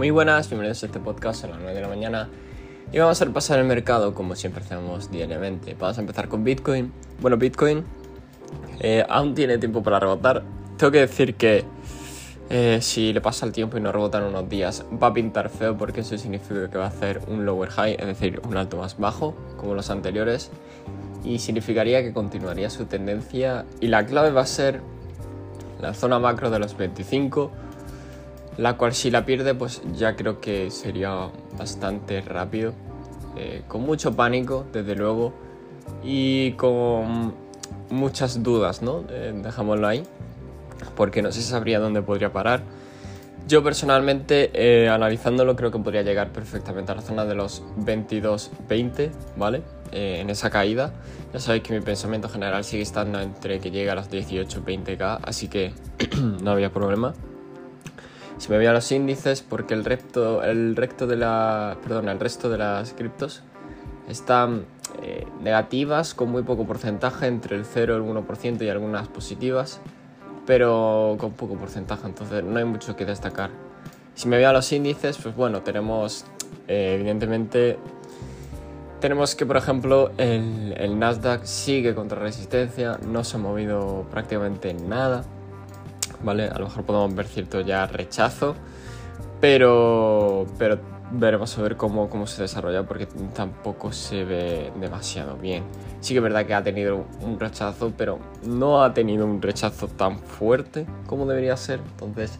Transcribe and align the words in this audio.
Muy 0.00 0.08
buenas, 0.08 0.48
bienvenidos 0.48 0.82
a 0.82 0.86
este 0.86 0.98
podcast 0.98 1.44
a 1.44 1.48
las 1.48 1.58
9 1.58 1.74
de 1.74 1.82
la 1.82 1.88
mañana 1.88 2.30
y 2.90 2.98
vamos 2.98 3.20
a 3.20 3.24
repasar 3.26 3.58
el 3.58 3.66
mercado 3.66 4.14
como 4.14 4.34
siempre 4.34 4.64
hacemos 4.64 5.10
diariamente. 5.10 5.76
Vamos 5.78 5.98
a 5.98 6.00
empezar 6.00 6.26
con 6.28 6.42
Bitcoin. 6.42 6.90
Bueno, 7.20 7.36
Bitcoin 7.36 7.84
eh, 8.78 9.04
aún 9.06 9.34
tiene 9.34 9.58
tiempo 9.58 9.82
para 9.82 10.00
rebotar. 10.00 10.42
Tengo 10.78 10.90
que 10.90 11.00
decir 11.00 11.34
que 11.34 11.66
eh, 12.48 12.78
si 12.80 13.12
le 13.12 13.20
pasa 13.20 13.44
el 13.44 13.52
tiempo 13.52 13.76
y 13.76 13.82
no 13.82 13.92
rebota 13.92 14.16
en 14.16 14.24
unos 14.24 14.48
días 14.48 14.86
va 14.90 15.08
a 15.08 15.12
pintar 15.12 15.50
feo 15.50 15.76
porque 15.76 16.00
eso 16.00 16.16
significa 16.16 16.70
que 16.70 16.78
va 16.78 16.86
a 16.86 16.88
hacer 16.88 17.20
un 17.28 17.44
lower 17.44 17.68
high, 17.68 17.96
es 18.00 18.06
decir, 18.06 18.40
un 18.48 18.56
alto 18.56 18.78
más 18.78 18.98
bajo 18.98 19.34
como 19.58 19.74
los 19.74 19.90
anteriores 19.90 20.50
y 21.24 21.40
significaría 21.40 22.02
que 22.02 22.14
continuaría 22.14 22.70
su 22.70 22.86
tendencia 22.86 23.66
y 23.80 23.88
la 23.88 24.06
clave 24.06 24.30
va 24.30 24.40
a 24.40 24.46
ser 24.46 24.80
la 25.78 25.92
zona 25.92 26.18
macro 26.18 26.48
de 26.48 26.58
los 26.58 26.74
25 26.74 27.50
la 28.60 28.76
cual 28.76 28.92
si 28.92 29.10
la 29.10 29.24
pierde 29.24 29.54
pues 29.54 29.80
ya 29.96 30.16
creo 30.16 30.40
que 30.40 30.70
sería 30.70 31.30
bastante 31.58 32.20
rápido, 32.20 32.74
eh, 33.36 33.62
con 33.66 33.80
mucho 33.82 34.14
pánico 34.14 34.66
desde 34.70 34.94
luego 34.94 35.32
y 36.04 36.52
con 36.52 37.32
muchas 37.88 38.42
dudas, 38.42 38.82
¿no? 38.82 39.04
Eh, 39.08 39.32
dejámoslo 39.34 39.88
ahí, 39.88 40.02
porque 40.94 41.22
no 41.22 41.32
se 41.32 41.40
sabría 41.40 41.80
dónde 41.80 42.02
podría 42.02 42.34
parar. 42.34 42.62
Yo 43.48 43.64
personalmente, 43.64 44.50
eh, 44.52 44.90
analizándolo, 44.90 45.56
creo 45.56 45.70
que 45.70 45.78
podría 45.78 46.02
llegar 46.02 46.30
perfectamente 46.30 46.92
a 46.92 46.96
la 46.96 47.02
zona 47.02 47.24
de 47.24 47.34
los 47.34 47.62
22-20, 47.78 49.10
¿vale? 49.36 49.62
en 49.92 50.30
esa 50.30 50.50
caída. 50.50 50.92
Ya 51.32 51.40
sabéis 51.40 51.64
que 51.64 51.72
mi 51.72 51.80
pensamiento 51.80 52.28
general 52.28 52.62
sigue 52.62 52.84
estando 52.84 53.20
entre 53.20 53.58
que 53.58 53.72
llegue 53.72 53.90
a 53.90 53.96
los 53.96 54.08
18-20k, 54.08 55.18
así 55.24 55.48
que 55.48 55.72
no 56.42 56.52
había 56.52 56.70
problema. 56.70 57.12
Si 58.40 58.50
me 58.50 58.66
a 58.66 58.72
los 58.72 58.90
índices, 58.90 59.42
porque 59.42 59.74
el 59.74 59.84
recto, 59.84 60.42
el 60.42 60.74
recto 60.74 61.06
de 61.06 61.16
la, 61.16 61.76
perdón, 61.82 62.08
el 62.08 62.18
resto 62.18 62.48
de 62.48 62.56
las 62.56 62.94
criptos 62.94 63.42
están 64.08 64.64
eh, 65.02 65.26
negativas 65.42 66.14
con 66.14 66.30
muy 66.30 66.42
poco 66.42 66.66
porcentaje, 66.66 67.26
entre 67.26 67.56
el 67.56 67.66
0 67.66 67.92
y 67.92 67.96
el 67.96 68.26
1% 68.26 68.62
y 68.62 68.68
algunas 68.70 69.08
positivas, 69.08 69.82
pero 70.46 71.16
con 71.20 71.32
poco 71.32 71.56
porcentaje, 71.56 72.06
entonces 72.06 72.42
no 72.42 72.58
hay 72.58 72.64
mucho 72.64 72.96
que 72.96 73.04
destacar. 73.04 73.50
Si 74.14 74.26
me 74.26 74.36
voy 74.36 74.46
a 74.46 74.54
los 74.54 74.72
índices, 74.72 75.18
pues 75.18 75.36
bueno, 75.36 75.60
tenemos 75.60 76.24
eh, 76.66 76.94
evidentemente 76.94 77.78
tenemos 79.00 79.34
que, 79.34 79.44
por 79.44 79.58
ejemplo, 79.58 80.12
el, 80.18 80.98
Nasdaq 80.98 81.44
sigue 81.44 81.94
contra 81.94 82.18
resistencia, 82.18 82.98
no 83.06 83.22
se 83.22 83.36
ha 83.36 83.40
movido 83.40 84.06
prácticamente 84.10 84.72
nada. 84.72 85.24
¿Vale? 86.22 86.48
A 86.48 86.58
lo 86.58 86.66
mejor 86.66 86.84
podemos 86.84 87.14
ver 87.14 87.26
cierto 87.26 87.60
ya 87.60 87.86
rechazo, 87.86 88.54
pero, 89.40 90.46
pero 90.58 90.78
veremos 91.12 91.56
a 91.58 91.62
ver 91.62 91.76
cómo, 91.76 92.08
cómo 92.08 92.26
se 92.26 92.42
desarrolla 92.42 92.84
porque 92.84 93.06
tampoco 93.34 93.92
se 93.92 94.24
ve 94.24 94.72
demasiado 94.80 95.36
bien. 95.36 95.64
Sí 96.00 96.14
que 96.14 96.18
es 96.18 96.22
verdad 96.22 96.46
que 96.46 96.54
ha 96.54 96.62
tenido 96.62 97.06
un 97.20 97.38
rechazo, 97.38 97.92
pero 97.96 98.18
no 98.44 98.82
ha 98.82 98.94
tenido 98.94 99.26
un 99.26 99.42
rechazo 99.42 99.88
tan 99.88 100.18
fuerte 100.18 100.86
como 101.06 101.26
debería 101.26 101.56
ser. 101.56 101.80
Entonces, 101.92 102.38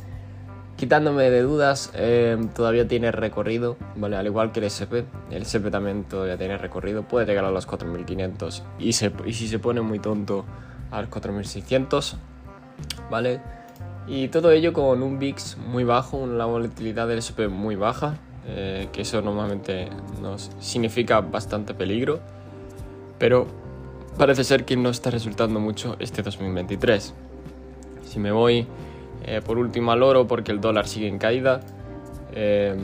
quitándome 0.76 1.30
de 1.30 1.42
dudas, 1.42 1.90
eh, 1.94 2.38
todavía 2.54 2.86
tiene 2.86 3.12
recorrido, 3.12 3.76
¿vale? 3.96 4.16
Al 4.16 4.26
igual 4.26 4.52
que 4.52 4.60
el 4.60 4.66
SP. 4.72 5.04
El 5.30 5.42
SP 5.44 5.68
también 5.70 6.04
todavía 6.04 6.38
tiene 6.38 6.56
recorrido. 6.56 7.02
Puede 7.02 7.26
llegar 7.26 7.44
a 7.44 7.50
los 7.50 7.66
4500 7.66 8.62
y, 8.78 8.88
y 8.88 8.92
si 8.92 9.48
se 9.48 9.58
pone 9.58 9.80
muy 9.80 9.98
tonto 9.98 10.44
a 10.90 11.00
los 11.02 11.10
4600, 11.10 12.16
¿vale? 13.10 13.40
Y 14.10 14.26
todo 14.26 14.50
ello 14.50 14.72
con 14.72 15.04
un 15.04 15.20
VIX 15.20 15.56
muy 15.68 15.84
bajo, 15.84 16.16
una 16.16 16.44
volatilidad 16.44 17.06
del 17.06 17.18
SP 17.22 17.46
muy 17.46 17.76
baja, 17.76 18.16
eh, 18.44 18.88
que 18.92 19.02
eso 19.02 19.22
normalmente 19.22 19.88
nos 20.20 20.50
significa 20.58 21.20
bastante 21.20 21.74
peligro, 21.74 22.18
pero 23.20 23.46
parece 24.18 24.42
ser 24.42 24.64
que 24.64 24.76
no 24.76 24.90
está 24.90 25.10
resultando 25.10 25.60
mucho 25.60 25.94
este 26.00 26.22
2023. 26.22 27.14
Si 28.04 28.18
me 28.18 28.32
voy 28.32 28.66
eh, 29.22 29.40
por 29.46 29.58
último 29.58 29.92
al 29.92 30.02
oro, 30.02 30.26
porque 30.26 30.50
el 30.50 30.60
dólar 30.60 30.88
sigue 30.88 31.06
en 31.06 31.18
caída, 31.18 31.60
eh, 32.32 32.74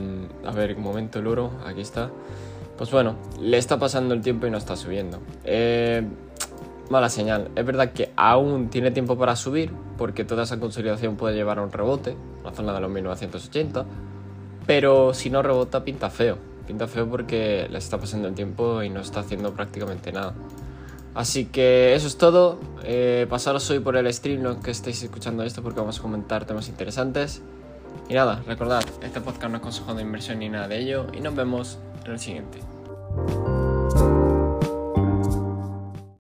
a 0.45 0.53
ver, 0.53 0.77
un 0.77 0.85
momento 0.85 1.19
el 1.19 1.27
oro, 1.27 1.51
aquí 1.67 1.81
está. 1.81 2.09
Pues 2.79 2.93
bueno, 2.93 3.17
le 3.41 3.59
está 3.59 3.81
pasando 3.81 4.15
el 4.15 4.21
tiempo 4.21 4.47
y 4.47 4.53
no 4.53 4.59
está 4.59 4.77
subiendo 4.77 5.19
mala 6.91 7.09
señal. 7.09 7.51
Es 7.57 7.65
verdad 7.65 7.93
que 7.93 8.13
aún 8.17 8.69
tiene 8.69 8.91
tiempo 8.91 9.17
para 9.17 9.37
subir, 9.37 9.73
porque 9.97 10.25
toda 10.25 10.45
esa 10.45 10.59
consolidación 10.59 11.17
puede 11.17 11.35
llevar 11.35 11.59
a 11.59 11.63
un 11.63 11.73
rebote, 11.73 12.17
la 12.45 12.53
zona 12.53 12.73
de 12.73 12.81
los 12.81 12.91
1980, 12.91 13.85
pero 14.67 15.15
si 15.15 15.31
no 15.31 15.43
rebota 15.43 15.85
pinta 15.85 16.11
feo. 16.11 16.39
Pinta 16.67 16.89
feo 16.89 17.09
porque 17.09 17.69
le 17.71 17.79
está 17.79 17.99
pasando 17.99 18.27
el 18.29 18.35
tiempo 18.35 18.83
y 18.83 18.91
no 18.91 19.01
está 19.01 19.21
haciendo 19.21 19.53
prácticamente 19.55 20.13
nada. 20.13 20.35
Así 21.15 21.47
que 21.47 21.95
eso 21.95 22.09
es 22.09 22.19
todo. 22.19 22.59
Eh, 22.85 23.27
pasaros 23.31 23.71
hoy 23.71 23.79
por 23.79 23.97
el 23.97 24.13
stream 24.13 24.43
los 24.43 24.57
que 24.59 24.73
estéis 24.73 25.03
escuchando 25.03 25.45
esto 25.45 25.63
porque 25.63 25.81
vamos 25.81 25.99
a 25.99 26.03
comentar 26.03 26.45
temas 26.45 26.69
interesantes. 26.69 27.41
Y 28.09 28.15
nada, 28.15 28.43
recordad, 28.47 28.83
este 29.03 29.21
podcast 29.21 29.51
no 29.51 29.57
es 29.57 29.63
consejo 29.63 29.95
de 29.95 30.03
inversión 30.03 30.41
ni 30.41 30.49
nada 30.49 30.69
de 30.69 30.79
ello 30.79 31.07
y 31.13 31.21
nos 31.21 31.35
vemos 31.35 31.79
en 32.05 32.13
el 32.13 32.19
siguiente. 32.19 32.59